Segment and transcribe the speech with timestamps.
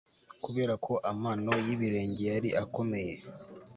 [0.43, 3.13] Kubera ko amano y ibirenge yari akomeye